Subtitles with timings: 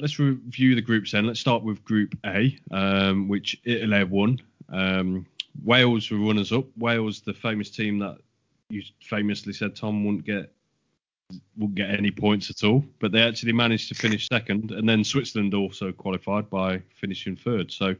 [0.00, 1.26] let's review the groups then.
[1.26, 4.40] Let's start with Group A, um, which Italy won.
[4.68, 5.26] Um,
[5.64, 6.66] Wales were runners up.
[6.76, 8.18] Wales, the famous team that
[8.70, 10.52] you famously said Tom wouldn't get
[11.58, 15.04] wouldn't get any points at all, but they actually managed to finish second, and then
[15.04, 17.70] Switzerland also qualified by finishing third.
[17.70, 17.94] So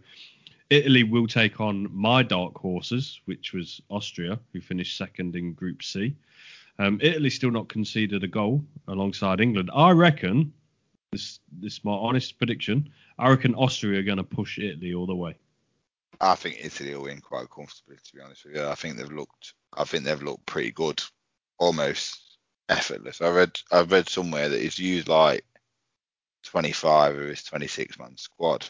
[0.71, 5.83] Italy will take on my dark horses, which was Austria, who finished second in Group
[5.83, 6.15] C.
[6.79, 9.71] Um, Italy still not conceded a goal alongside England.
[9.75, 10.53] I reckon
[11.13, 12.91] this this is my honest prediction.
[13.19, 15.37] I reckon Austria are going to push Italy all the way.
[16.21, 17.97] I think Italy will win quite comfortably.
[17.97, 19.55] To be honest with you, I think they've looked.
[19.77, 21.02] I think they've looked pretty good,
[21.59, 23.21] almost effortless.
[23.21, 23.59] I read.
[23.71, 25.45] I read somewhere that he's used like
[26.45, 28.69] 25 of his 26 man squad.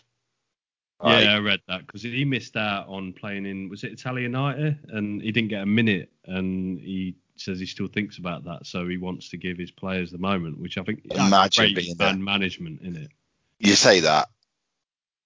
[1.00, 4.28] Like, yeah, I read that because he missed out on playing in was it Italia
[4.28, 8.66] 90 and he didn't get a minute and he says he still thinks about that,
[8.66, 12.22] so he wants to give his players the moment, which I think imagine being man
[12.22, 13.10] management in it.
[13.58, 14.28] You say that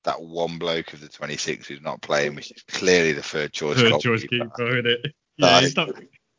[0.04, 3.80] that one bloke of the 26 who's not playing, which is clearly the third choice.
[3.80, 5.14] Third choice keeper, isn't it?
[5.38, 5.88] Yeah, like, not,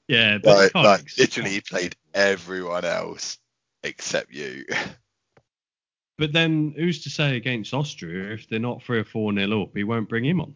[0.08, 3.40] yeah, but like, like literally he played everyone else
[3.81, 4.66] except you.
[6.19, 9.75] But then who's to say against Austria if they're not three or four nil up,
[9.75, 10.56] he won't bring him on?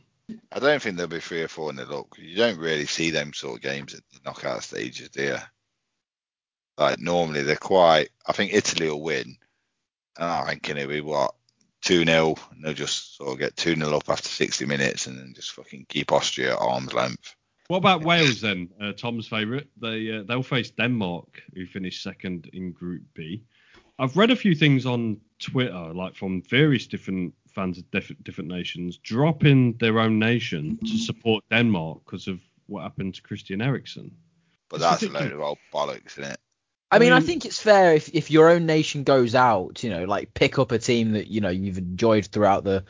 [0.52, 2.17] I don't think there'll be three or four nil up.
[2.17, 5.38] You don't really see them sort of games at the knockout stages, do you?
[6.78, 8.09] Like normally they're quite.
[8.25, 9.38] I think Italy will win,
[10.17, 11.34] and I think it'll be what
[11.81, 15.17] two 0 and they'll just sort of get two 0 up after 60 minutes, and
[15.17, 17.36] then just fucking keep Austria at arm's length.
[17.67, 18.69] What about Wales then?
[18.81, 19.67] Uh, Tom's favourite.
[19.81, 23.44] They uh, they'll face Denmark, who finished second in Group B.
[24.00, 28.50] I've read a few things on Twitter, like from various different fans of diff- different
[28.52, 34.11] nations, dropping their own nation to support Denmark because of what happened to Christian Eriksen.
[34.69, 36.39] But that's a load of old bollocks, isn't it?
[36.91, 40.05] I mean, I think it's fair if, if your own nation goes out, you know,
[40.05, 42.83] like pick up a team that you know you've enjoyed throughout the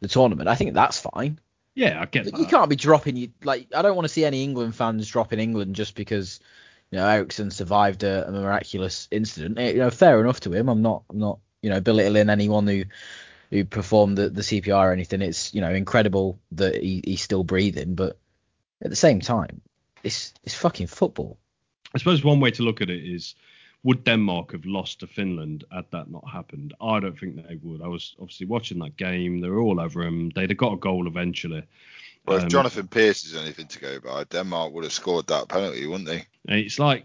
[0.00, 0.48] the tournament.
[0.48, 1.38] I think that's fine.
[1.76, 2.40] Yeah, I get But that.
[2.40, 5.38] you can't be dropping you like I don't want to see any England fans dropping
[5.40, 6.40] England just because
[6.90, 9.58] you know Eriksen survived a, a miraculous incident.
[9.58, 10.68] Eh, You know, fair enough to him.
[10.68, 12.84] I'm not I'm not you know belittling anyone who
[13.50, 15.22] who performed the, the CPR or anything.
[15.22, 18.18] It's you know incredible that he, he's still breathing, but
[18.82, 19.60] at the same time,
[20.02, 21.38] it's it's fucking football.
[21.94, 23.34] I suppose one way to look at it is
[23.84, 26.74] would Denmark have lost to Finland had that not happened?
[26.80, 27.82] I don't think they would.
[27.82, 29.40] I was obviously watching that game.
[29.40, 30.30] They were all over him.
[30.30, 31.62] They'd have got a goal eventually.
[32.26, 35.48] Well, if Um, Jonathan Pearce is anything to go by, Denmark would have scored that
[35.48, 36.24] penalty, wouldn't they?
[36.48, 37.04] It's like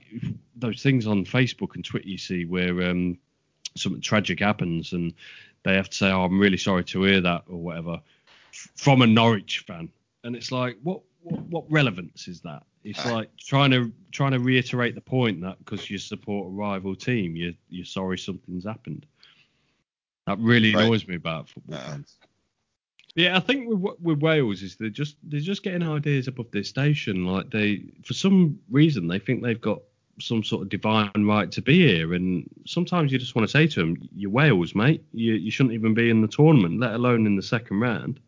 [0.55, 3.17] those things on Facebook and Twitter you see where um,
[3.75, 5.13] something tragic happens and
[5.63, 8.01] they have to say, "Oh, I'm really sorry to hear that" or whatever
[8.75, 9.89] from a Norwich fan,
[10.23, 12.63] and it's like, what what, what relevance is that?
[12.83, 13.11] It's Aye.
[13.11, 17.35] like trying to trying to reiterate the point that because you support a rival team,
[17.35, 19.05] you you're sorry something's happened.
[20.27, 20.85] That really Right.
[20.85, 21.91] annoys me about football Yeah.
[21.91, 22.15] fans.
[23.15, 26.63] Yeah, I think with with Wales is they're just they're just getting ideas above their
[26.63, 27.25] station.
[27.25, 29.81] Like they, for some reason, they think they've got
[30.19, 33.67] some sort of divine right to be here, and sometimes you just want to say
[33.67, 35.03] to them, "You're Wales, mate.
[35.13, 38.19] You you shouldn't even be in the tournament, let alone in the second round."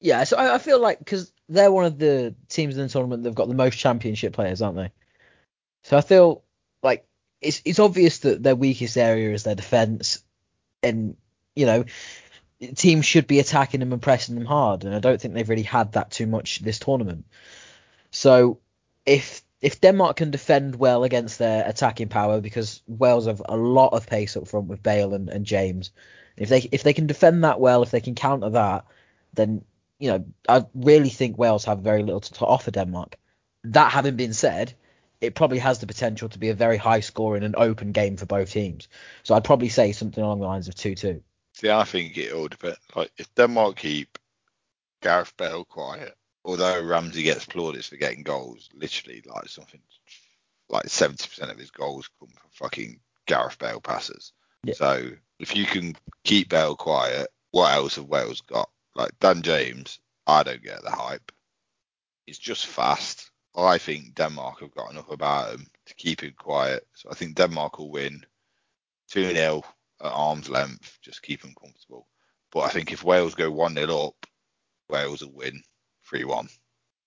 [0.00, 3.22] Yeah, so I, I feel like because they're one of the teams in the tournament
[3.22, 4.92] that've got the most championship players, aren't they?
[5.82, 6.42] So I feel
[6.82, 7.06] like
[7.40, 10.22] it's it's obvious that their weakest area is their defense,
[10.82, 11.16] and
[11.54, 11.84] you know
[12.76, 15.62] teams should be attacking them and pressing them hard, and I don't think they've really
[15.62, 17.24] had that too much this tournament.
[18.10, 18.58] So
[19.06, 23.92] if if Denmark can defend well against their attacking power, because Wales have a lot
[23.92, 25.90] of pace up front with Bale and, and James,
[26.36, 28.86] if they if they can defend that well, if they can counter that,
[29.34, 29.64] then
[29.98, 33.16] you know I really think Wales have very little to, to offer Denmark.
[33.64, 34.72] That having been said,
[35.20, 38.26] it probably has the potential to be a very high scoring and open game for
[38.26, 38.88] both teams.
[39.22, 41.22] So I'd probably say something along the lines of two two.
[41.52, 42.78] See, I think it all depends.
[42.96, 44.18] Like, if Denmark keep
[45.02, 49.80] Gareth Bale quiet, although Ramsey gets plaudits for getting goals, literally like something
[50.68, 54.32] like 70% of his goals come from fucking Gareth Bale passes.
[54.64, 54.74] Yeah.
[54.74, 58.70] So if you can keep Bale quiet, what else have Wales got?
[58.94, 61.32] Like Dan James, I don't get the hype.
[62.26, 63.30] He's just fast.
[63.56, 66.86] I think Denmark have got enough about him to keep him quiet.
[66.94, 68.24] So I think Denmark will win
[69.10, 69.62] 2 0
[70.00, 72.06] at arm's length, just keep him comfortable.
[72.52, 74.26] But I think if Wales go 1 0 up,
[74.88, 75.62] Wales will win
[76.10, 76.48] 3 1.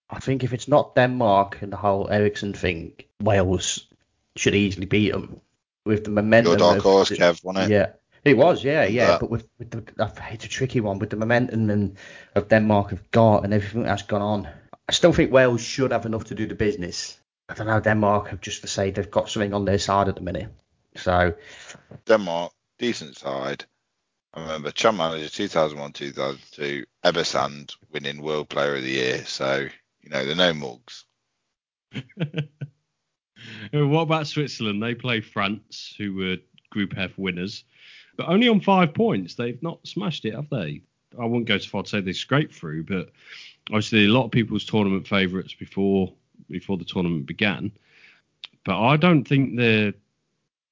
[0.09, 3.87] I think if it's not Denmark and the whole Eriksen thing, Wales
[4.35, 5.41] should easily beat them
[5.85, 6.51] with the momentum.
[6.51, 7.73] Your dark of- horse, Kev, wasn't it?
[7.73, 7.87] Yeah,
[8.23, 8.63] it was.
[8.63, 9.09] Yeah, yeah.
[9.09, 9.17] Yeah.
[9.19, 11.97] But with, with the, it's a tricky one with the momentum and
[12.35, 14.47] of Denmark have got and everything that's gone on.
[14.87, 17.19] I still think Wales should have enough to do the business.
[17.49, 17.79] I don't know.
[17.79, 20.49] Denmark have just to say they've got something on their side at the minute.
[20.95, 21.33] So
[22.05, 23.65] Denmark, decent side.
[24.33, 29.23] I remember Champ Manager 2001 2002, Ebbe Sand winning World Player of the Year.
[29.25, 29.67] So,
[30.01, 31.05] you know, they're no mugs.
[33.71, 34.81] what about Switzerland?
[34.81, 36.37] They play France, who were
[36.71, 37.63] Group F winners,
[38.17, 39.35] but only on five points.
[39.35, 40.81] They've not smashed it, have they?
[41.19, 43.09] I wouldn't go so far to say they scraped through, but
[43.69, 46.11] obviously a lot of people's tournament favourites before
[46.49, 47.71] before the tournament began.
[48.65, 49.93] But I don't think they're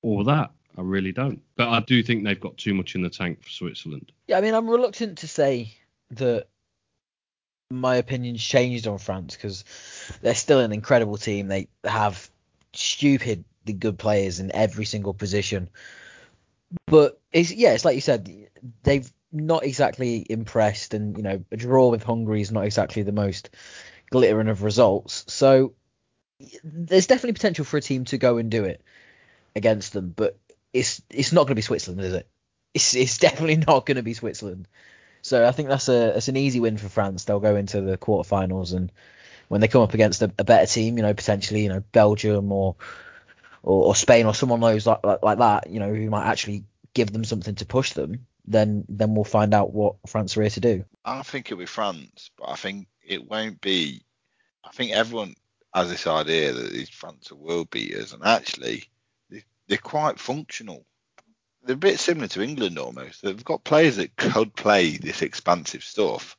[0.02, 0.52] all that.
[0.78, 1.42] I really don't.
[1.56, 4.12] But I do think they've got too much in the tank for Switzerland.
[4.28, 5.74] Yeah, I mean, I'm reluctant to say
[6.12, 6.48] that
[7.70, 9.64] my opinion's changed on France because
[10.22, 11.48] they're still an incredible team.
[11.48, 12.30] They have
[12.74, 13.46] stupidly
[13.78, 15.70] good players in every single position.
[16.88, 18.48] But it's yeah, it's like you said,
[18.84, 23.12] they've not exactly impressed, and you know, a draw with Hungary is not exactly the
[23.12, 23.50] most
[24.10, 25.26] glittering of results.
[25.28, 25.74] So
[26.64, 28.82] there's definitely potential for a team to go and do it
[29.56, 30.38] against them, but
[30.74, 32.28] it's it's not going to be Switzerland, is it?
[32.74, 34.68] It's it's definitely not going to be Switzerland.
[35.22, 37.26] So I think that's a it's an easy win for France.
[37.26, 38.92] They'll go into the quarterfinals, and
[39.48, 42.52] when they come up against a, a better team, you know, potentially you know Belgium
[42.52, 42.76] or
[43.64, 46.64] or, or Spain or someone like, like like that, you know, who might actually
[46.94, 50.50] give them something to push them, then then we'll find out what France are here
[50.52, 50.86] to do.
[51.06, 54.04] I think it'll be France, but I think it won't be.
[54.64, 55.36] I think everyone
[55.74, 58.86] has this idea that these France are world beaters, and actually
[59.72, 60.86] they're quite functional.
[61.64, 63.22] They're a bit similar to England almost.
[63.22, 66.36] They've got players that could play this expansive stuff,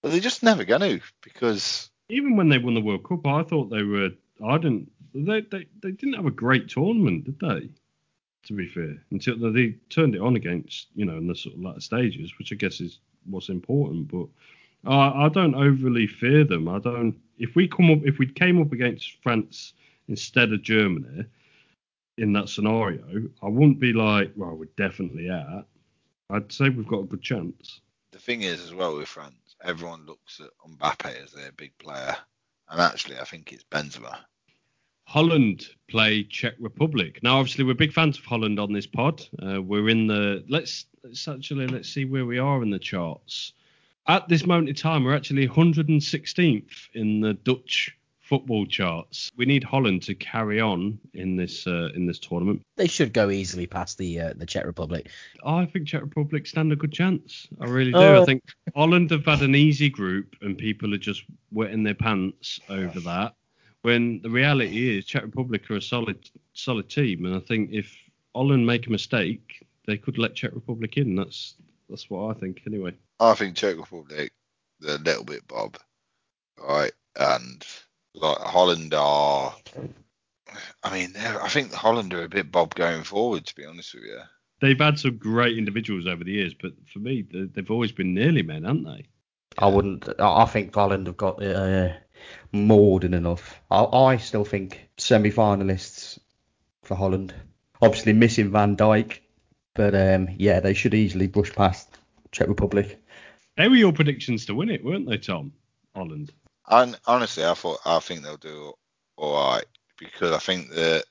[0.00, 3.42] but they're just never going to because even when they won the World Cup, I
[3.42, 4.10] thought they were.
[4.46, 4.92] I didn't.
[5.12, 7.68] They they, they didn't have a great tournament, did they?
[8.46, 11.62] To be fair, until they turned it on against you know in the sort of
[11.62, 14.06] latter stages, which I guess is what's important.
[14.06, 14.28] But
[14.88, 16.68] I, I don't overly fear them.
[16.68, 17.16] I don't.
[17.40, 19.72] If we come up, if we came up against France
[20.06, 21.24] instead of Germany
[22.18, 25.66] in that scenario, I wouldn't be like, well, we're definitely out.
[26.30, 27.80] I'd say we've got a good chance.
[28.10, 32.16] The thing is, as well with France, everyone looks at Mbappe as their big player,
[32.68, 34.18] and actually, I think it's Benzema.
[35.04, 37.22] Holland play Czech Republic.
[37.22, 39.22] Now, obviously, we're big fans of Holland on this pod.
[39.42, 43.54] Uh, we're in the let's let's actually let's see where we are in the charts.
[44.06, 47.96] At this moment in time, we're actually 116th in the Dutch
[48.28, 49.32] football charts.
[49.36, 52.62] We need Holland to carry on in this uh, in this tournament.
[52.76, 55.08] They should go easily past the uh, the Czech Republic.
[55.44, 57.48] I think Czech Republic stand a good chance.
[57.60, 57.98] I really do.
[57.98, 58.42] Uh, I think
[58.74, 63.34] Holland have had an easy group, and people are just wetting their pants over that.
[63.82, 67.96] When the reality is, Czech Republic are a solid solid team, and I think if
[68.34, 71.16] Holland make a mistake, they could let Czech Republic in.
[71.16, 71.54] That's
[71.88, 72.92] that's what I think anyway.
[73.20, 74.30] I think Czech Republic,
[74.80, 75.78] they're a little bit bob,
[76.58, 76.92] right?
[77.16, 77.64] And
[78.20, 79.54] like Holland are,
[80.82, 84.04] I mean, I think Holland are a bit bob going forward, to be honest with
[84.04, 84.18] you.
[84.60, 88.14] They've had some great individuals over the years, but for me, they- they've always been
[88.14, 89.06] nearly men, haven't they?
[89.56, 90.08] I wouldn't.
[90.20, 91.92] I I think Holland have got uh,
[92.52, 93.60] more than enough.
[93.70, 96.18] I, I still think semi-finalists
[96.82, 97.34] for Holland.
[97.82, 99.18] Obviously missing Van Dijk,
[99.74, 101.88] but um, yeah, they should easily brush past
[102.32, 103.00] Czech Republic.
[103.56, 105.52] They were your predictions to win it, weren't they, Tom?
[105.94, 106.32] Holland.
[106.68, 108.72] And honestly, I thought I think they'll do
[109.16, 109.64] all right
[109.98, 111.04] because I think that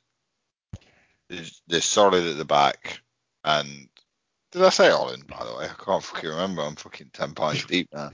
[1.29, 3.01] they're, they're solid at the back.
[3.43, 3.89] And
[4.51, 5.27] did I say Holland?
[5.27, 6.61] By the way, I can't fucking remember.
[6.61, 8.11] I'm fucking ten pints deep now.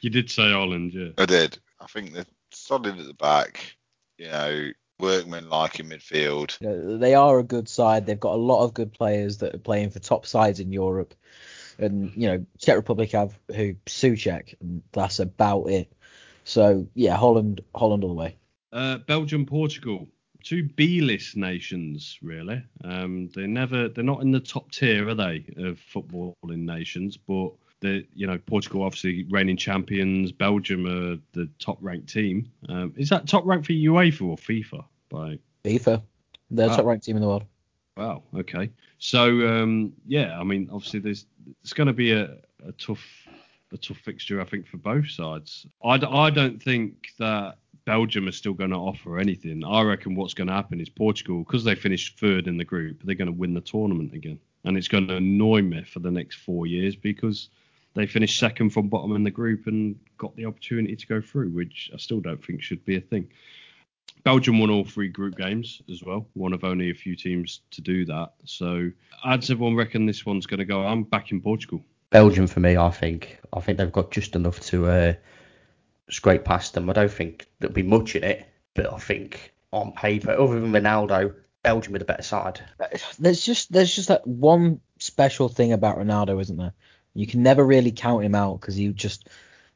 [0.00, 1.10] You did say Holland, yeah.
[1.16, 1.58] I did.
[1.80, 3.76] I think they're solid at the back.
[4.18, 6.60] You know, workmen like in midfield.
[6.60, 8.06] You know, they are a good side.
[8.06, 11.14] They've got a lot of good players that are playing for top sides in Europe.
[11.78, 15.92] And you know, Czech Republic have who Soucek, and that's about it.
[16.48, 18.36] So yeah, Holland, Holland all the way.
[18.72, 20.08] Uh, Belgium, Portugal,
[20.42, 22.62] two B-list nations, really.
[22.84, 27.18] Um, they're never, they're not in the top tier, are they, of footballing nations?
[27.18, 27.50] But
[27.80, 30.32] the, you know, Portugal obviously reigning champions.
[30.32, 32.50] Belgium are the top-ranked team.
[32.68, 34.84] Um, is that top ranked for UEFA or FIFA?
[35.10, 36.02] By FIFA,
[36.50, 36.76] they're Wow.
[36.76, 37.44] top ranked team in the world.
[37.96, 38.22] Wow.
[38.34, 38.70] Okay.
[38.98, 41.26] So um, yeah, I mean, obviously there's
[41.62, 43.04] it's going to be a, a tough
[43.72, 45.66] a tough fixture, I think, for both sides.
[45.84, 49.64] I, don't think that Belgium is still going to offer anything.
[49.64, 53.02] I reckon what's going to happen is Portugal, because they finished third in the group,
[53.04, 56.10] they're going to win the tournament again, and it's going to annoy me for the
[56.10, 57.48] next four years because
[57.94, 61.50] they finished second from bottom in the group and got the opportunity to go through,
[61.50, 63.28] which I still don't think should be a thing.
[64.24, 66.26] Belgium won all three group games as well.
[66.34, 68.32] One of only a few teams to do that.
[68.44, 68.90] So,
[69.24, 70.84] odds everyone reckon this one's going to go.
[70.84, 71.82] I'm back in Portugal.
[72.10, 73.38] Belgium for me, I think.
[73.52, 75.14] I think they've got just enough to uh,
[76.10, 76.88] scrape past them.
[76.88, 80.72] I don't think there'll be much in it, but I think on paper, other than
[80.72, 82.60] Ronaldo, Belgium are the better side.
[83.18, 86.72] There's just there's just that one special thing about Ronaldo, isn't there?
[87.14, 89.28] You can never really count him out because he just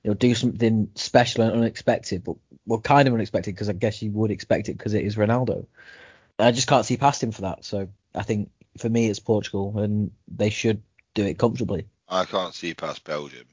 [0.03, 2.37] he'll do something special and unexpected, but
[2.67, 5.67] well, kind of unexpected because I guess you would expect it because it is Ronaldo.
[6.39, 7.65] I just can't see past him for that.
[7.65, 10.83] So I think for me it's Portugal, and they should
[11.15, 11.89] do it comfortably.
[12.13, 13.47] I can't see past Belgium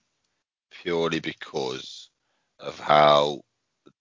[0.70, 2.10] purely because
[2.60, 3.42] of how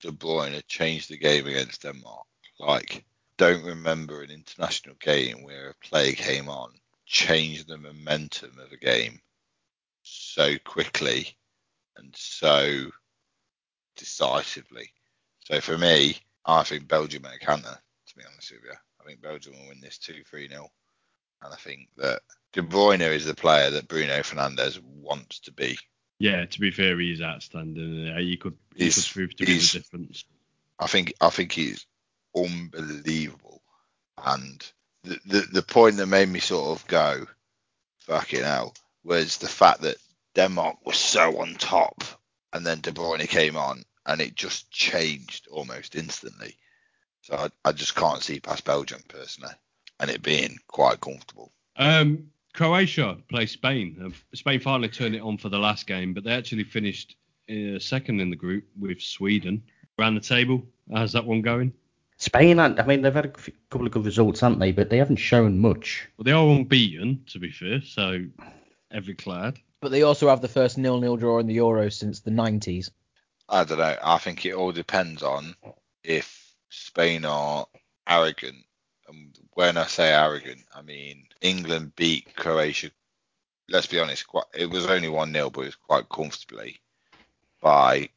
[0.01, 2.27] De Bruyne changed the game against Denmark.
[2.59, 3.05] Like,
[3.37, 6.73] don't remember an international game where a player came on,
[7.07, 9.21] changed the momentum of a game
[10.03, 11.37] so quickly
[11.97, 12.91] and so
[13.97, 14.93] decisively.
[15.45, 18.73] So for me, I think Belgium at a canter, to be honest with you.
[19.01, 20.69] I think Belgium will win this 2 3 0.
[21.43, 22.21] And I think that
[22.53, 25.79] De Bruyne is the player that Bruno Fernandes wants to be.
[26.19, 28.13] Yeah, to be fair, he's outstanding.
[28.19, 30.25] He could he He's- could prove to be the difference.
[30.79, 31.87] I think I think he's
[32.37, 33.63] unbelievable.
[34.17, 34.65] And
[35.05, 37.27] the, the the point that made me sort of go,
[38.01, 39.97] fucking hell, was the fact that
[40.35, 42.03] Denmark was so on top,
[42.53, 46.57] and then De Bruyne came on, and it just changed almost instantly.
[47.23, 49.55] So I, I just can't see past Belgium personally,
[50.01, 51.53] and it being quite comfortable.
[51.77, 53.97] Um, Croatia play Spain.
[54.05, 57.17] Uh, Spain finally turned it on for the last game, but they actually finished
[57.51, 59.63] uh, second in the group with Sweden.
[59.99, 60.63] Around the table,
[60.93, 61.73] how's that one going?
[62.19, 63.33] Spain, I I mean, they've had a
[63.71, 64.73] couple of good results, haven't they?
[64.73, 66.09] But they haven't shown much.
[66.17, 68.25] Well, they are unbeaten, to be fair, so
[68.91, 69.59] every clad.
[69.81, 72.91] But they also have the first nil-nil draw in the Euros since the 90s.
[73.49, 73.97] I don't know.
[74.03, 75.55] I think it all depends on
[76.03, 77.67] if Spain are
[78.09, 78.65] arrogant.
[79.09, 82.91] And when I say arrogant, I mean England beat Croatia.
[83.69, 86.81] Let's be honest, quite, it was only 1 0, but it was quite comfortably
[87.61, 88.09] by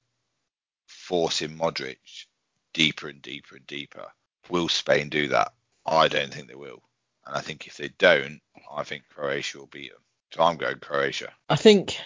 [0.88, 2.25] forcing Modric
[2.74, 4.05] deeper and deeper and deeper.
[4.50, 5.53] Will Spain do that?
[5.86, 6.81] I don't think they will.
[7.25, 8.41] And I think if they don't,
[8.74, 10.01] I think Croatia will beat them.
[10.33, 11.31] So I'm going Croatia.
[11.50, 11.98] I think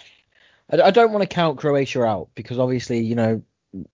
[0.72, 3.44] I, don't want to count Croatia out because obviously, you know,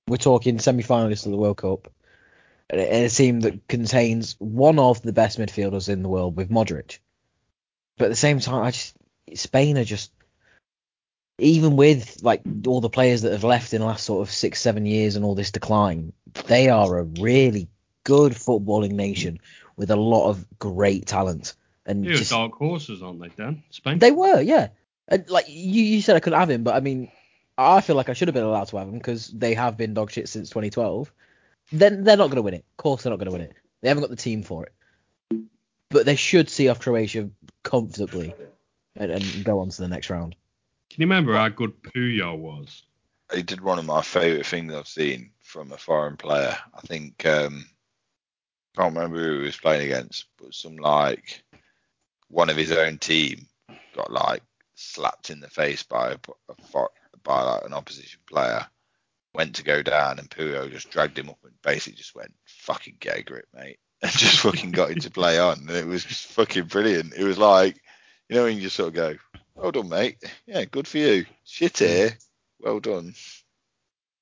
[0.08, 1.92] we're talking semi-finalists of the World Cup,
[2.80, 7.00] a, team that contains one of the best midfielders in the world with Modric.
[7.98, 8.96] But at the same time, I just
[9.36, 10.12] Spain are just
[11.38, 14.62] even with like all the players that have left in the last sort of six,
[14.62, 16.14] seven years and all this decline,
[16.46, 17.68] they are a really
[18.04, 19.40] good footballing nation
[19.76, 21.56] with a lot of great talent.
[21.86, 23.64] And You're just, dark horses, aren't they, Dan?
[23.72, 24.00] Spain.
[24.00, 24.70] they were, yeah.
[25.08, 27.12] And like you, you said I couldn't have him, but I mean,
[27.58, 29.94] I feel like I should have been allowed to have him because they have been
[29.94, 31.12] dog shit since 2012.
[31.72, 32.66] Then they're not going to win it.
[32.72, 33.54] Of course, they're not going to win it.
[33.82, 34.74] They haven't got the team for it.
[35.90, 37.30] But they should see off Croatia
[37.64, 38.34] comfortably
[38.96, 40.36] and, and go on to the next round.
[40.90, 42.84] Can you remember how good Puyol was?
[43.34, 46.58] he did one of my favourite things I've seen from a foreign player.
[46.74, 47.66] I think um,
[48.76, 51.44] can't remember who he was playing against, but some like
[52.30, 53.48] one of his own team
[53.96, 54.42] got like
[54.76, 56.18] slapped in the face by a,
[56.50, 56.88] a
[57.24, 58.66] by like an opposition player.
[59.34, 62.98] Went to go down, and Puyol just dragged him up and basically just went fucking
[63.00, 65.60] get a grip, mate, and just fucking got him to play on.
[65.60, 67.14] And it was just fucking brilliant.
[67.14, 67.82] It was like,
[68.28, 69.16] you know, when you just sort of go,
[69.56, 70.18] well done, mate.
[70.46, 71.26] Yeah, good for you.
[71.46, 72.18] Shit here.
[72.60, 73.14] Well done.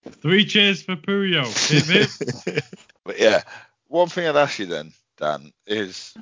[0.07, 1.47] Three cheers for Puyol.
[1.69, 2.63] Hip, hip.
[3.05, 3.43] but yeah,
[3.87, 6.13] one thing I'd ask you then, Dan, is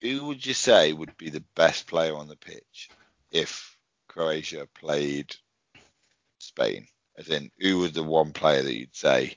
[0.00, 2.90] who would you say would be the best player on the pitch
[3.30, 3.76] if
[4.08, 5.34] Croatia played
[6.38, 6.86] Spain?
[7.16, 9.36] As in, who was the one player that you'd say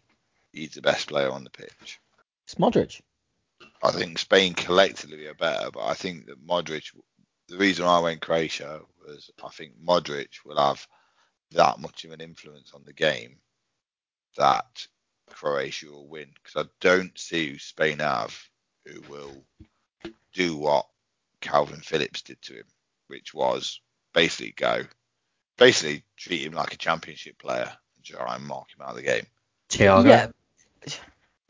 [0.52, 2.00] he's the best player on the pitch?
[2.46, 3.02] It's Modric.
[3.82, 6.92] I think Spain collectively are better, but I think that Modric.
[7.50, 10.88] The reason I went Croatia was I think Modric will have
[11.52, 13.38] that much of an influence on the game
[14.38, 14.88] that
[15.30, 18.36] Croatia will win because I don't see who Spain have
[18.86, 19.46] who will
[20.34, 20.88] do what
[21.42, 22.66] Kalvin Phillips did to him,
[23.08, 23.82] which was
[24.14, 24.84] basically go,
[25.64, 29.02] basically treat him like a championship player and try and mark him out of the
[29.04, 29.26] game.
[29.70, 30.06] Thiago.
[30.08, 30.28] Yeah.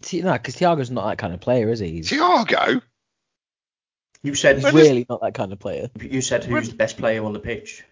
[0.01, 1.89] T- No, because Thiago's not that kind of player, is he?
[1.91, 2.81] He's, Thiago,
[4.21, 5.89] You said he's really not that kind of player.
[5.99, 7.83] you said who's the best player on the pitch.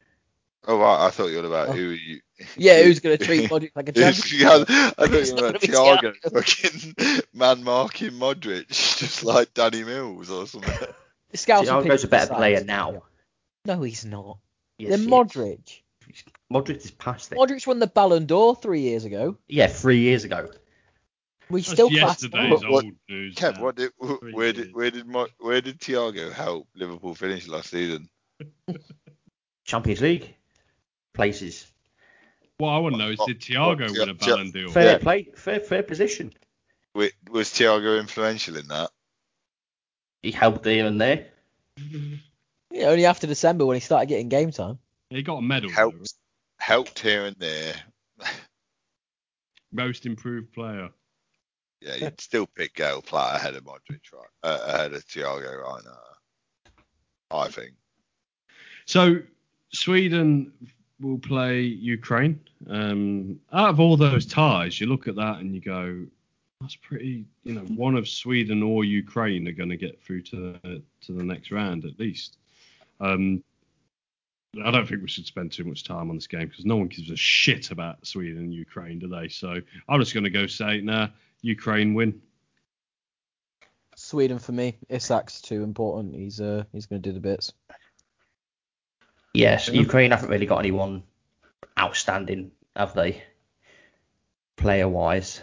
[0.68, 1.72] oh right, I thought you were about Oh.
[1.74, 2.20] who you.
[2.58, 4.42] Yeah, who's going to treat Modric like a champion?
[4.68, 10.32] yeah, I thought you were about Thiago, fucking man marking Modric, just like Danny Mills
[10.32, 10.88] or something.
[11.30, 13.04] The scouts will Thiago's a better player now.
[13.66, 14.40] No, he's not.
[14.80, 15.12] Yes, Then he is.
[15.12, 15.81] Modric.
[16.52, 17.38] Modric is past it.
[17.38, 19.38] Modric won the Ballon d'Or three years ago.
[19.48, 20.50] Yeah, three years ago.
[21.50, 22.32] We That's still class him.
[22.32, 23.36] yesterday's What- what- old news.
[23.36, 23.62] Kev, Dan.
[23.64, 24.74] what did, Three where did years.
[24.74, 28.10] where did Mo, where did Thiago help Liverpool finish last season?
[29.66, 30.34] Champions League
[31.14, 31.68] places.
[32.58, 34.70] What I want to know is did Thiago what- win a Thi- Ballon d'Or?
[34.70, 34.98] Fair Yeah.
[35.00, 36.34] play, fair fair position.
[36.96, 38.92] Wa- Was Thiago influential in that?
[40.24, 41.28] He helped here and there.
[42.72, 44.80] Yeah, only after December when he started getting game time.
[45.12, 45.70] He got a medal.
[45.70, 46.14] though, Helped,
[46.58, 47.76] helped here and there.
[49.74, 50.90] Most improved player.
[51.82, 54.26] Yeah, you'd still pick Gale Platt ahead of Modric, right?
[54.44, 57.38] Uh, ahead of Thiago right now.
[57.38, 57.74] I think.
[58.86, 59.20] So
[59.74, 60.52] Sweden
[61.02, 62.40] will play Ukraine.
[62.70, 66.06] Um, out of all those ties, you look at that and you go,
[66.62, 67.26] that's pretty.
[67.44, 71.12] You know, one of Sweden or Ukraine are going to get through to the, to
[71.12, 72.38] the next round at least.
[73.00, 73.44] Um,
[74.64, 76.88] I don't think we should spend too much time on this game because no one
[76.88, 79.30] gives a shit about Sweden and Ukraine, do they?
[79.30, 81.08] So I'm just going to go say, nah,
[81.42, 82.22] Ukraine win.
[83.96, 84.78] Sweden for me.
[84.90, 86.16] Isak's too important.
[86.16, 87.54] He's uh he's going to do the bits.
[89.34, 91.04] Yes, Ukraine haven't really got anyone
[91.80, 93.24] outstanding, have they?
[94.58, 95.42] Player wise.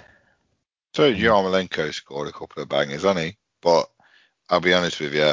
[0.94, 3.36] So Yarmolenko scored a couple of bangers, hasn't he?
[3.62, 3.90] But
[4.50, 5.32] I'll be honest with you,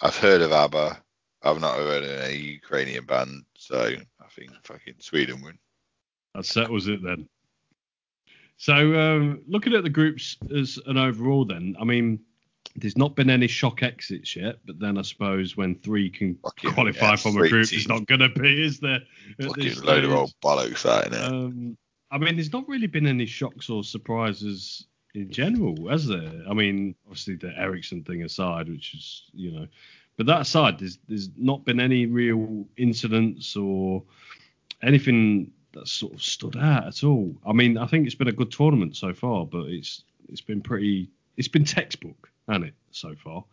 [0.00, 1.02] I've heard of ABBA.
[1.42, 3.76] I've not heard of a Ukrainian band, so
[4.20, 5.58] I think fucking Sweden win.
[6.34, 7.28] That settles it then.
[8.56, 12.20] So um, looking at the groups as an overall, then I mean,
[12.76, 16.72] there's not been any shock exits yet, but then I suppose when three can Fucking,
[16.72, 17.72] qualify yeah, from a group, teams.
[17.72, 19.00] it's not going to be, is there?
[19.40, 21.26] Fucking load of old bollocks, that innit?
[21.26, 21.78] Um,
[22.10, 26.42] I mean, there's not really been any shocks or surprises in general, has there?
[26.48, 29.66] I mean, obviously the Eriksen thing aside, which is you know,
[30.20, 34.02] but that aside, there's there's not been any real incidents or
[34.82, 37.34] anything that sort of stood out at all.
[37.46, 40.60] I mean, I think it's been a good tournament so far, but it's it's been
[40.60, 41.08] pretty,
[41.38, 43.44] it's been textbook, hasn't it, so far?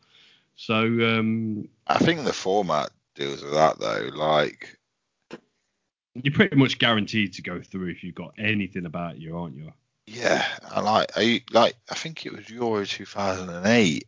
[0.57, 4.09] So um, I think the format deals with that though.
[4.13, 4.77] Like,
[6.15, 9.71] you're pretty much guaranteed to go through if you've got anything about you, aren't you?
[10.07, 14.05] yeah, I like, I like, I think it was Euro 2008.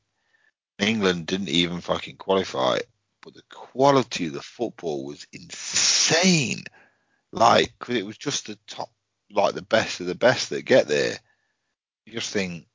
[0.80, 2.80] England didn't even fucking qualify,
[3.22, 6.64] but the quality of the football was insane.
[7.32, 8.90] Like, 'cause it was just the top,
[9.32, 11.20] like the best of the best that get there.
[12.06, 12.66] You just think,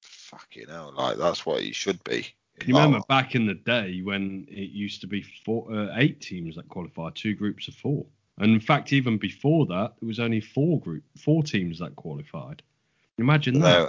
[0.00, 2.26] fucking hell, like that's what it should be.
[2.66, 6.56] You remember back in the day when it used to be four, uh, eight teams
[6.56, 8.06] that qualified, two groups of four,
[8.38, 12.62] and in fact, even before that, it was only four group, four teams that qualified.
[13.18, 13.78] Imagine that.
[13.78, 13.88] No,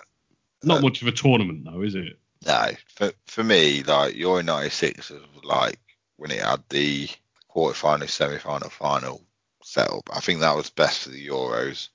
[0.64, 2.20] Not uh, much of a tournament, though, is it?
[2.46, 5.80] No, for for me, like Euro '96 was like
[6.18, 7.10] when it had the
[7.54, 9.26] quarterfinal, semi-final, final
[9.64, 10.10] setup.
[10.12, 11.90] I think that was best for the Euros.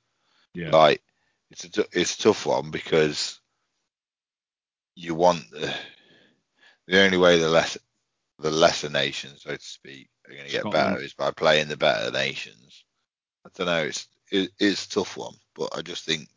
[0.54, 0.70] Yeah.
[0.70, 1.02] Like
[1.50, 3.40] it's a t- it's a tough one because
[4.94, 5.74] you want the
[6.86, 7.76] the only way the less
[8.38, 10.94] the lesser nations, so to speak, are going to get Scotland.
[10.94, 12.84] better is by playing the better nations.
[13.44, 13.84] I don't know.
[13.84, 16.28] It's it, it's a tough one, but I just think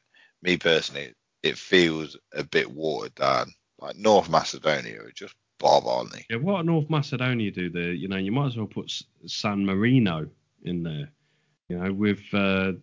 [0.42, 3.54] me personally, it feels a bit watered down.
[3.82, 6.26] Like North Macedonia are just bob, aren't they?
[6.30, 7.94] Yeah, what North Macedonia do there?
[7.94, 8.92] You know, you might as well put
[9.26, 10.28] San Marino
[10.64, 11.10] in there.
[11.70, 12.74] You know, with uh,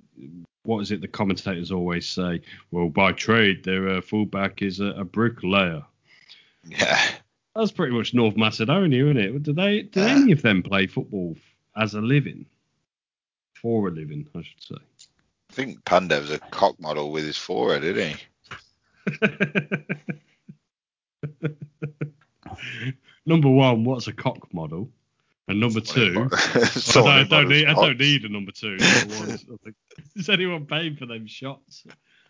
[0.65, 1.01] what is it?
[1.01, 5.85] The commentators always say, well, by trade, their uh, fullback is a, a bricklayer.
[6.65, 7.01] Yeah.
[7.55, 9.43] That's pretty much North Macedonia, isn't it?
[9.43, 9.83] Do they?
[9.83, 10.09] Do Yeah.
[10.17, 11.37] any of them play football
[11.77, 12.47] as a living?
[13.55, 14.77] For a living, I should say.
[15.51, 19.19] I think Pandev's a cock model with his forehead, isn't he?
[23.27, 24.91] number one, what's a cock model?
[25.49, 28.77] And number two, I don't, I don't need, I don't need a number two.
[28.77, 29.39] Number one.
[30.17, 31.87] Is anyone paying for them shots?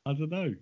[0.06, 0.54] I don't know.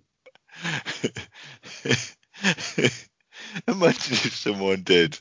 [3.69, 5.19] Imagine if someone did.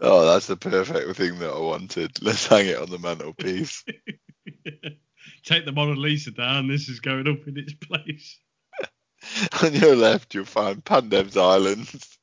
[0.00, 2.22] Oh, that's the perfect thing that I wanted.
[2.22, 3.84] Let's hang it on the mantelpiece.
[5.44, 6.68] Take the Mona Lisa down.
[6.68, 8.40] This is going up in its place.
[9.62, 12.18] on your left, you'll find Pandev's Islands.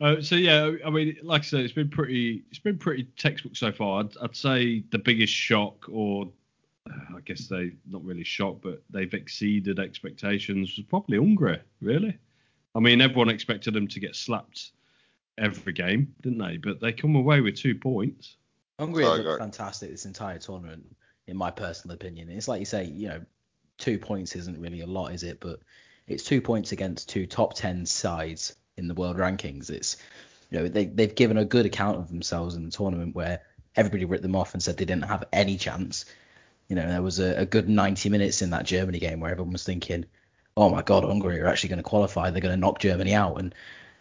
[0.00, 3.56] Uh, so yeah, I mean, like I said, it's been pretty, it's been pretty textbook
[3.56, 4.00] so far.
[4.00, 6.28] I'd, I'd say the biggest shock, or
[6.88, 10.76] uh, I guess they not really shocked, but they've exceeded expectations.
[10.76, 12.16] Was probably Hungary, really.
[12.74, 14.70] I mean, everyone expected them to get slapped
[15.36, 16.58] every game, didn't they?
[16.58, 18.36] But they come away with two points.
[18.78, 20.84] Hungary Sorry, looked fantastic this entire tournament,
[21.26, 22.30] in my personal opinion.
[22.30, 23.20] It's like you say, you know,
[23.78, 25.40] two points isn't really a lot, is it?
[25.40, 25.60] But
[26.08, 29.70] it's two points against two top ten sides in the world rankings.
[29.70, 29.96] It's
[30.50, 33.42] you know they they've given a good account of themselves in the tournament where
[33.76, 36.04] everybody wrote them off and said they didn't have any chance.
[36.68, 39.52] You know, there was a, a good 90 minutes in that Germany game where everyone
[39.52, 40.04] was thinking,
[40.56, 42.30] "Oh my God, Hungary are actually going to qualify.
[42.30, 43.54] They're going to knock Germany out." And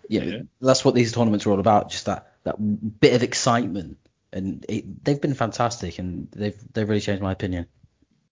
[0.10, 0.42] you know, Yeah.
[0.62, 1.92] that's what these tournaments are all about.
[1.92, 2.56] Just that that
[3.00, 3.98] bit of excitement
[4.34, 7.66] and it, they've been fantastic, and they've they've really changed my opinion.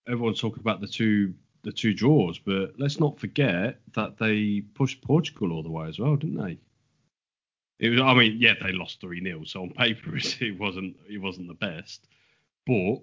[0.07, 1.33] Everyone's talking about the two,
[1.65, 5.99] the two draws, but let's not forget that they pushed Portugal all the way as
[5.99, 6.59] well, didn't they?
[7.79, 7.99] It was.
[7.99, 11.55] I mean, yeah, they lost three 0 so on paper it wasn't it wasn't the
[11.55, 12.07] best,
[12.65, 12.99] but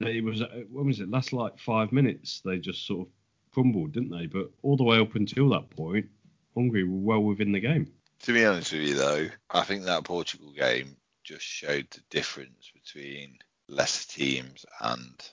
[0.00, 0.42] it was.
[0.70, 1.10] When was it?
[1.10, 3.12] Last like five minutes, they just sort of
[3.52, 4.26] crumbled, didn't they?
[4.26, 6.06] But all the way up until that point,
[6.54, 7.92] Hungary were well within the game.
[8.22, 12.72] To be honest with you, though, I think that Portugal game just showed the difference
[12.72, 15.30] between lesser teams and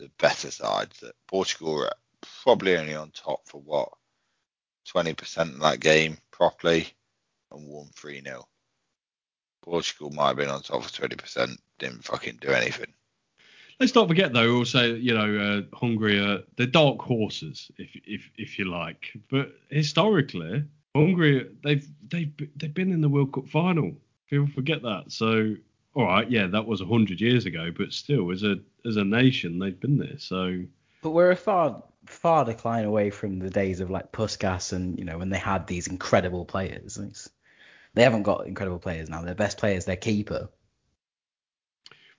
[0.00, 1.00] the better sides.
[1.00, 1.92] That Portugal were
[2.42, 3.88] probably only on top for what
[4.94, 6.88] 20% of that game properly
[7.52, 8.46] and won 3 0.
[9.62, 12.92] Portugal might have been on top for 20%, didn't fucking do anything.
[13.78, 14.56] Let's not forget though.
[14.56, 19.10] Also, you know, uh, Hungary they're dark horses, if if if you like.
[19.30, 23.92] But historically, Hungary they've they've they've been in the World Cup final.
[24.28, 25.04] People forget that.
[25.08, 25.56] So,
[25.94, 29.58] all right, yeah, that was hundred years ago, but still, as a as a nation,
[29.58, 30.18] they've been there.
[30.18, 30.62] So,
[31.02, 35.04] But we're a far far decline away from the days of like Puskas and you
[35.04, 36.96] know when they had these incredible players.
[36.98, 37.28] It's,
[37.94, 39.22] they haven't got incredible players now.
[39.22, 40.48] Their best player is their keeper.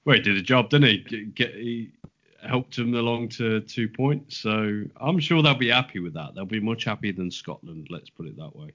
[0.03, 0.97] well, he did a job, didn't he?
[0.97, 1.91] Get, get he
[2.45, 4.37] helped them along to two points.
[4.37, 6.35] So I'm sure they'll be happy with that.
[6.35, 7.87] They'll be much happier than Scotland.
[7.89, 8.73] Let's put it that way.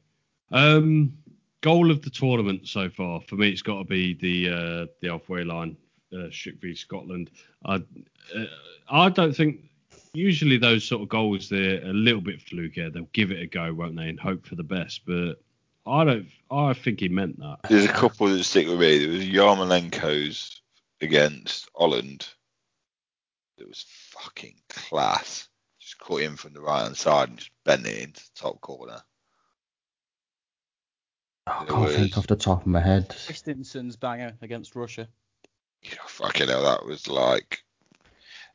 [0.53, 1.19] Um,
[1.67, 5.09] goal of the tournament so far for me, it's got to be the uh, the
[5.09, 5.77] halfway line,
[6.13, 7.29] uh, Schick v Scotland.
[7.65, 8.45] I uh,
[8.89, 9.63] I don't think
[10.15, 12.89] usually those sort of goals they're a little bit fluky.
[12.89, 15.01] They'll give it a go, won't they, and hope for the best.
[15.07, 15.43] But
[15.85, 16.29] I don't.
[16.53, 17.59] I think he meant that.
[17.69, 18.99] There's a couple that stick with me.
[18.99, 20.61] There was Yarmolenko's
[21.01, 22.29] against Holland.
[23.59, 25.49] It was fucking class.
[25.81, 28.61] Just caught him from the right hand side and just bent it into the top
[28.61, 29.03] corner.
[31.47, 33.09] I can't think off the top of my head.
[33.09, 35.09] Christensen's banger against Russia.
[35.83, 37.63] Yeah, fucking hell, that was like.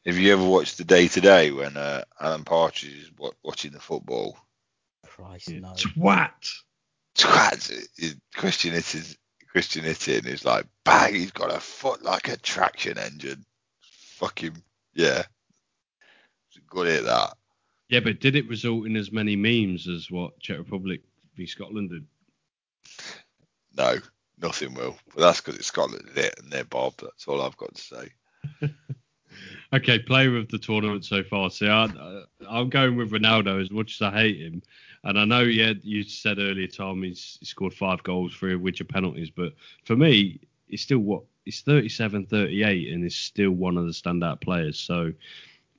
[0.06, 3.72] Have you ever watched the day to day when uh, Alan Partridge is wa- watching
[3.72, 4.38] the football?
[5.06, 5.74] Christ no.
[5.74, 6.52] Twat.
[7.16, 9.04] Twat, is- Christian Hittin,
[9.48, 11.14] Christian Hittin is like bang.
[11.14, 13.46] He's got a foot like a traction engine.
[14.16, 14.58] Fucking
[14.96, 15.24] yeah.
[16.50, 17.38] He's good at that.
[17.90, 21.02] Yeah, but did it result in as many memes as what Czech Republic
[21.36, 22.06] v Scotland did?
[23.78, 23.96] No,
[24.42, 24.98] nothing will.
[25.14, 26.36] But that's because it's Scotland, it?
[26.42, 26.94] And they're Bob.
[27.02, 28.70] That's all I've got to say.
[29.74, 31.50] Okay, player of the tournament so far.
[31.50, 31.88] See, I,
[32.50, 34.62] I'm going with Ronaldo as much as I hate him.
[35.04, 38.62] And I know, yeah, you said earlier, Tom, he's he scored five goals, three of
[38.62, 39.30] which are penalties.
[39.30, 39.54] But
[39.86, 41.24] for me, he's still what?
[41.46, 44.78] He's 37, 38, and is still one of the standout players.
[44.78, 45.14] So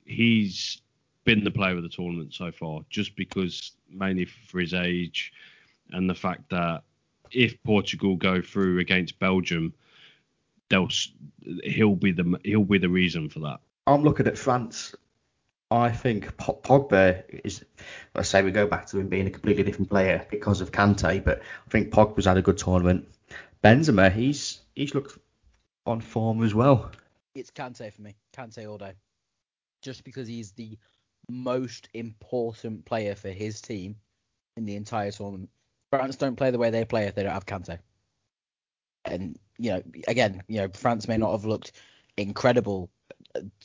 [0.05, 0.81] he's
[1.23, 5.31] been the player of the tournament so far, just because mainly for his age
[5.91, 6.83] and the fact that
[7.33, 9.73] if Portugal go through against Belgium,
[10.69, 10.89] they'll
[11.63, 13.59] he'll be the he'll be the reason for that.
[13.87, 14.95] I'm looking at France.
[15.71, 17.65] I think Po- Pogba is.
[18.15, 21.23] Let's say we go back to him being a completely different player because of Kante,
[21.23, 23.07] but I think Pogba's had a good tournament.
[23.63, 25.17] Benzema, he's he's looked
[25.85, 26.91] on form as well.
[27.35, 28.15] It's Kante for me.
[28.35, 28.93] Kante all day.
[29.81, 30.77] Just because he's the
[31.29, 33.95] most important player for his team
[34.57, 35.49] in the entire tournament.
[35.97, 37.77] France don't play the way they play if they don't have Kante.
[39.05, 41.73] And you know, again, you know, France may not have looked
[42.17, 42.89] incredible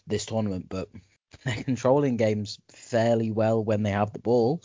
[0.06, 0.90] this tournament, but
[1.44, 4.60] they're controlling games fairly well when they have the ball,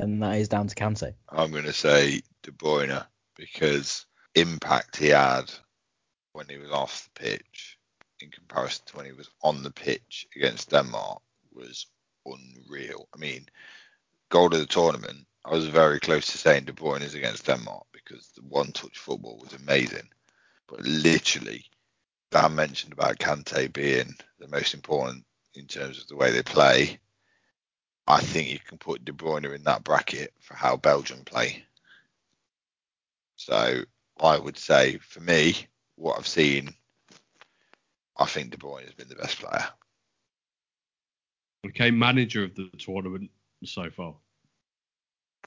[0.00, 1.14] and that is down to Kante.
[1.28, 5.44] I'm going to say De Bruyne because impact he had
[6.32, 7.78] when he was off the pitch
[8.18, 11.22] in comparison to when he was on the pitch against Denmark
[11.54, 11.86] was
[12.26, 13.08] unreal.
[13.14, 13.46] I mean,
[14.28, 17.86] goal of the tournament, I was very close to saying De Bruyne is against Denmark
[17.92, 20.08] because the one touch football was amazing.
[20.66, 21.64] But literally,
[22.32, 26.98] Dan mentioned about Kante being the most important in terms of the way they play.
[28.08, 31.64] I think you can put De Bruyne in that bracket for how Belgium play.
[33.36, 33.82] So
[34.20, 35.54] I would say, for me,
[35.94, 36.74] what I've seen,
[38.16, 39.68] I think De Bruyne has been the best player.
[41.68, 43.30] Okay, manager of the tournament
[43.64, 44.16] so far.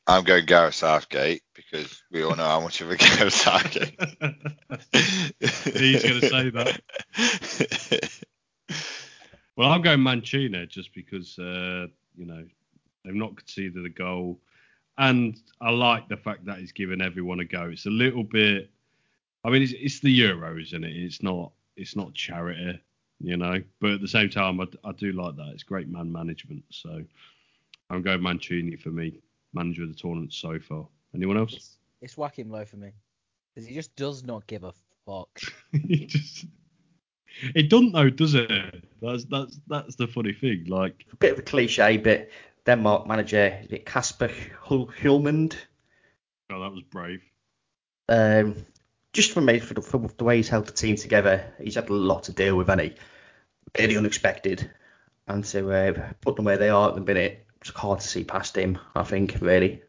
[0.10, 3.95] I'm going Gareth Southgate because we all know how much of a Gareth Southgate.
[5.39, 6.82] He's gonna say that.
[9.56, 12.43] Well, I'm going Mancini just because uh, you know
[13.04, 14.39] they've not conceded a goal,
[14.98, 17.65] and I like the fact that he's given everyone a go.
[17.65, 18.72] It's a little bit.
[19.43, 20.95] I mean, it's, it's the Euros, isn't it?
[20.95, 21.52] It's not.
[21.76, 22.82] It's not charity,
[23.19, 23.62] you know.
[23.80, 25.50] But at the same time, I, I do like that.
[25.54, 26.63] It's great man management.
[26.69, 27.04] So
[27.89, 29.19] I'm going Mancini for me,
[29.53, 30.88] manager of the tournament so far.
[31.13, 31.53] Anyone else?
[31.53, 32.91] It's, it's Joachim Low for me
[33.53, 34.73] because he just does not give a
[35.05, 35.39] fuck.
[35.73, 36.45] it just
[37.55, 38.49] it doesn't though, does it?
[39.01, 40.65] That's that's that's the funny thing.
[40.67, 42.29] Like A bit of a cliche, but
[42.65, 44.31] Denmark manager is it Kasper
[44.62, 45.55] Hul- Hjulmand?
[46.51, 47.21] oh that was brave.
[48.07, 48.65] Um,
[49.13, 51.89] just for me, for the, for the way he's held the team together, he's had
[51.89, 53.81] a lot to deal with, hasn't he?
[53.81, 54.69] Really unexpected.
[55.27, 58.24] And to uh, put them where they are at the minute, it's hard to see
[58.24, 59.82] past him, I think, really.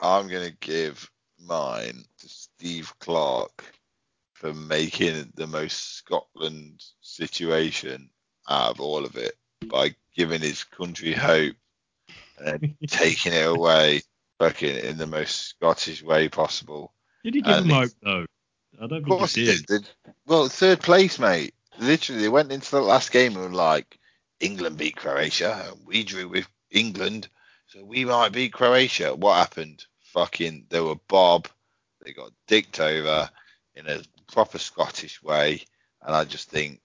[0.00, 3.64] I'm going to give mine to Steve Clarke
[4.34, 8.10] for making the most Scotland situation
[8.48, 9.34] out of all of it
[9.70, 11.56] by giving his country hope
[12.38, 14.02] and then taking it away
[14.38, 16.92] fucking in the most Scottish way possible.
[17.22, 18.26] Did he give And him hope though?
[18.80, 19.66] I don't Of think course he he did.
[19.66, 19.88] did.
[20.26, 21.54] Well, third place, mate.
[21.78, 23.98] Literally, they went into the last game and were like,
[24.40, 25.70] England beat Croatia.
[25.70, 27.28] and We drew with England,
[27.66, 29.14] so we might beat Croatia.
[29.14, 29.84] What happened?
[30.12, 31.48] Fucking, they were Bob.
[32.04, 33.30] They got dicked over
[33.74, 35.62] in a proper Scottish way.
[36.02, 36.80] And I just think,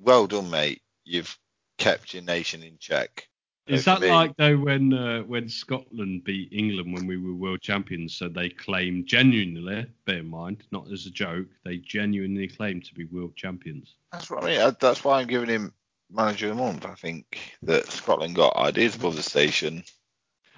[0.00, 0.82] well done, mate.
[1.04, 1.36] You've
[1.78, 3.26] kept your nation in check.
[3.66, 7.60] Is that me- like though when uh, when Scotland beat England when we were world
[7.60, 8.14] champions?
[8.14, 12.94] So they claim genuinely, bear in mind, not as a joke, they genuinely claim to
[12.94, 13.94] be world champions.
[14.12, 14.76] That's what I mean.
[14.80, 15.72] That's why I'm giving him
[16.10, 16.86] manager of the month.
[16.86, 19.84] I think that Scotland got ideas above the station.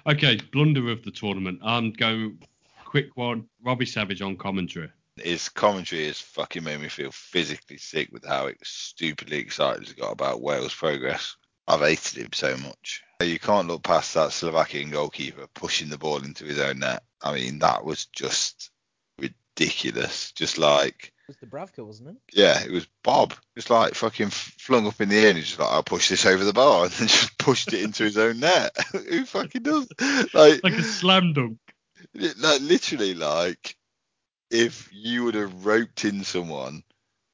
[0.05, 1.59] Okay, blunder of the tournament.
[1.63, 2.39] I'm going
[2.85, 3.47] quick one.
[3.63, 4.89] Robbie Savage on commentary.
[5.17, 10.11] his commentary has fucking made me feel physically sick with how stupidly excited he got
[10.11, 11.35] about Wales' progress.
[11.67, 13.03] I've hated him so much.
[13.21, 17.03] You can't look past that Slovakian goalkeeper pushing the ball into his own net.
[17.21, 18.71] I mean, that was just
[19.17, 20.31] ridiculous.
[20.33, 22.15] Just like, was Dubravka, wasn't it?
[22.33, 23.33] yeah, it was Bob.
[23.55, 26.25] Just like fucking flung up in the air and he's just like, I'll push this
[26.25, 28.75] over the bar and then just pushed it into his own net.
[28.91, 29.87] Who fucking does?
[30.33, 31.57] Like, Like a slam dunk.
[32.15, 33.75] Like literally like
[34.51, 36.83] if you would have roped in someone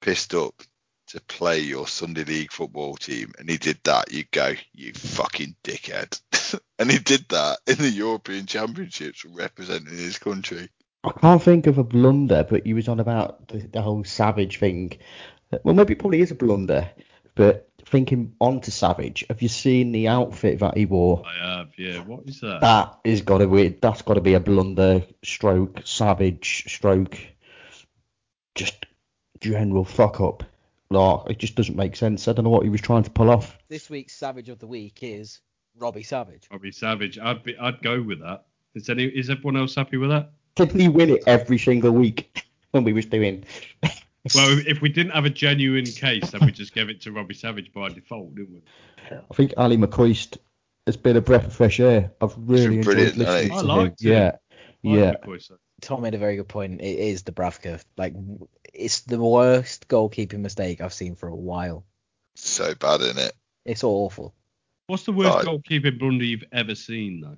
[0.01, 0.53] pissed up
[1.07, 5.55] to play your Sunday league football team and he did that, you'd go, you fucking
[5.63, 6.19] dickhead.
[6.79, 10.69] and he did that in the European Championships representing his country.
[11.03, 14.59] I can't think of a blunder, but he was on about the, the whole Savage
[14.59, 14.97] thing.
[15.63, 16.89] Well, maybe it probably is a blunder,
[17.35, 21.23] but thinking on to Savage, have you seen the outfit that he wore?
[21.25, 21.99] I have, yeah.
[21.99, 22.61] What is that?
[22.61, 27.17] That is got to be that's got to be a blunder stroke Savage stroke
[28.55, 28.85] just
[29.39, 30.43] general fuck up.
[30.91, 32.27] Like it just doesn't make sense.
[32.27, 33.57] I don't know what he was trying to pull off.
[33.69, 35.39] This week's Savage of the Week is
[35.77, 36.47] Robbie Savage.
[36.51, 37.17] Robbie Savage.
[37.19, 38.45] I'd be, I'd go with that.
[38.75, 40.31] Is any, is everyone else happy with that?
[40.55, 43.45] Didn't he win it every single week when we was doing?
[44.35, 47.33] Well, if we didn't have a genuine case, then we just gave it to Robbie
[47.33, 48.61] Savage by default, didn't we?
[49.11, 50.37] I think Ally McCoist
[50.85, 52.11] has been a breath of fresh air.
[52.21, 53.67] I've really been enjoyed listening hasn't to I him.
[53.67, 54.07] liked it.
[54.07, 54.31] Yeah,
[54.81, 55.05] yeah.
[55.11, 55.51] Like McCoy.
[55.81, 56.81] Tom made a very good point.
[56.81, 57.81] It is Dubravka.
[57.95, 58.13] Like,
[58.73, 61.85] it's the worst goalkeeping mistake I've seen for a while.
[62.35, 63.31] So bad in it.
[63.65, 64.35] It's awful.
[64.87, 65.45] What's the worst Right.
[65.45, 67.37] goalkeeping blunder you've ever seen, though?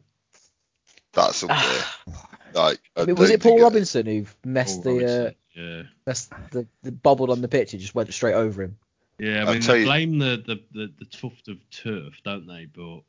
[1.13, 2.15] That's up there.
[2.53, 5.83] like I I mean, was it Paul think Robinson who messed Paul the, uh, yeah.
[6.05, 7.73] messed the, the bobbled on the pitch?
[7.73, 8.77] It just went straight over him.
[9.19, 12.65] Yeah, I mean, they you- blame the, the, the, the tuft of turf, don't they?
[12.65, 13.03] But at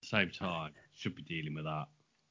[0.00, 1.86] the same time, should be dealing with that.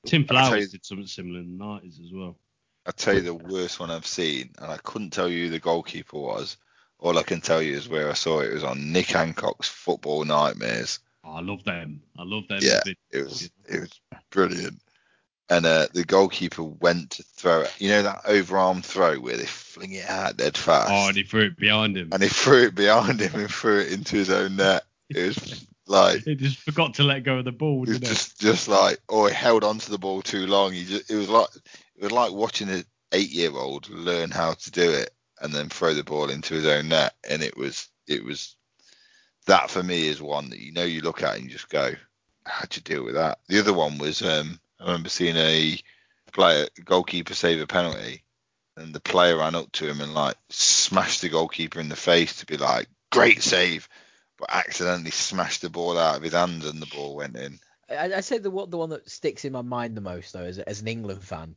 [0.06, 2.38] Tim Flowers you- did something similar in the 90s as well.
[2.86, 5.60] I tell you the worst one I've seen, and I couldn't tell you who the
[5.60, 6.58] goalkeeper was.
[6.98, 8.50] All I can tell you is where I saw it.
[8.50, 11.00] It was on Nick Hancock's Football Nightmares.
[11.24, 12.02] Oh, I love them.
[12.18, 12.60] I love them.
[12.62, 12.82] Yeah.
[13.12, 14.02] It was it was
[14.32, 14.82] brilliant.
[15.52, 17.74] And uh, the goalkeeper went to throw it.
[17.80, 21.24] You know that overarm throw where they fling it out dead fast, Oh, and he
[21.24, 22.10] threw it behind him.
[22.12, 24.84] and he threw it behind him and threw it into his own net.
[25.10, 28.40] It was like He just forgot to let go of the ball, it was just
[28.40, 30.72] just like oh he held onto the ball too long.
[30.74, 31.48] He just it was like
[31.96, 35.10] it was like watching an eight year old learn how to do it
[35.42, 37.16] and then throw the ball into his own net.
[37.28, 38.56] And it was it was
[39.48, 41.92] that for me is one that you know you look at and you just go,
[42.46, 43.40] how'd you deal with that?
[43.48, 45.80] The other one was um I remember seeing a
[46.32, 48.24] player goalkeeper save a penalty
[48.78, 52.38] and the player ran up to him and like smashed the goalkeeper in the face
[52.38, 53.90] to be like, Great save
[54.38, 57.60] but accidentally smashed the ball out of his hand and the ball went in.
[57.90, 60.44] I, I say the one the one that sticks in my mind the most though,
[60.44, 61.56] as, as an England fan,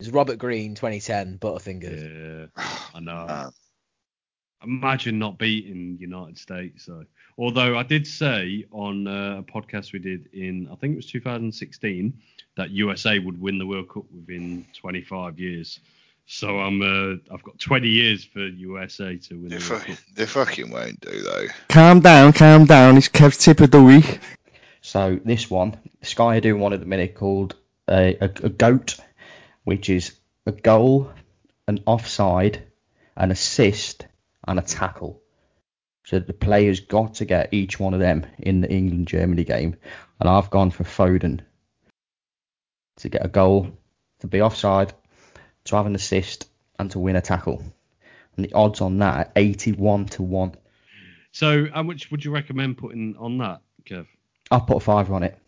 [0.00, 2.48] is Robert Green 2010 Butterfingers.
[2.56, 3.50] Yeah, I know.
[4.64, 4.78] Man.
[4.78, 6.84] Imagine not beating United States.
[6.84, 7.04] So,
[7.38, 11.06] although I did say on uh, a podcast we did in, I think it was
[11.06, 12.14] 2016,
[12.56, 15.80] that USA would win the World Cup within 25 years.
[16.26, 19.96] So I'm, uh, I've got 20 years for USA to win They, the World fucking,
[19.96, 20.04] Cup.
[20.14, 21.46] they fucking won't do though.
[21.68, 22.96] Calm down, calm down.
[22.96, 24.20] It's Kev's tip of the week.
[24.80, 27.56] So this one, Sky are doing one at the minute called
[27.88, 28.98] a, a, a goat,
[29.64, 30.12] which is
[30.46, 31.12] a goal,
[31.68, 32.62] an offside,
[33.16, 34.06] an assist,
[34.46, 35.22] and a tackle.
[36.04, 39.76] So the players got to get each one of them in the England Germany game,
[40.18, 41.40] and I've gone for Foden
[42.96, 43.70] to get a goal,
[44.20, 44.92] to be offside,
[45.64, 47.62] to have an assist, and to win a tackle.
[48.36, 50.54] And the odds on that are 81 to 1.
[51.30, 54.06] So, how much would you recommend putting on that, Kev?
[54.50, 55.38] I'll put a fiver on it.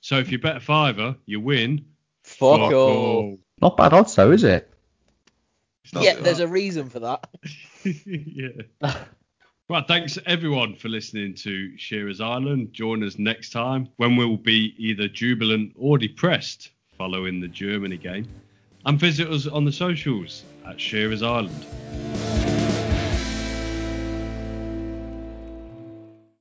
[0.00, 1.86] So, if you bet a fiver, you win.
[2.24, 2.90] Fuck Fuck all.
[2.90, 3.38] all.
[3.60, 4.70] Not bad odds though, is it?
[5.84, 7.28] It's Yeah, there's a reason for that.
[8.04, 8.92] yeah.
[9.68, 12.72] Right, thanks everyone for listening to Shearer's Island.
[12.72, 18.28] Join us next time when we'll be either jubilant or depressed following the Germany game.
[18.84, 21.66] And visit us on the socials at Shearer's Island.